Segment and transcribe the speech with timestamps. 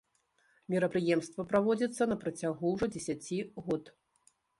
[0.73, 3.83] Мерапрыемства праводзіцца на працягу ўжо дзесяці год.